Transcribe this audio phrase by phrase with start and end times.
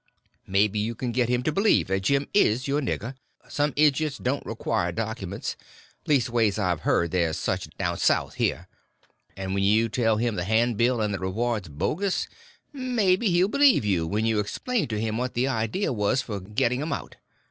[0.47, 4.91] Maybe you can get him to believe that Jim is your nigger—some idiots don't require
[4.91, 8.67] documents—leastways I've heard there's such down South here.
[9.37, 12.27] And when you tell him the handbill and the reward's bogus,
[12.73, 16.81] maybe he'll believe you when you explain to him what the idea was for getting
[16.81, 17.17] 'em out.